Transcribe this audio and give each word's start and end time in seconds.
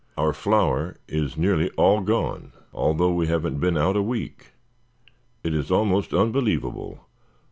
Our 0.17 0.33
flour 0.33 0.95
is 1.07 1.37
nearly 1.37 1.69
all 1.77 2.01
gone, 2.01 2.53
though 2.73 3.13
we 3.13 3.27
haven't 3.27 3.59
been 3.59 3.77
out 3.77 3.95
a 3.95 4.01
week. 4.01 4.53
It 5.43 5.53
is 5.53 5.69
almost 5.69 6.11
unbelievable. 6.11 7.05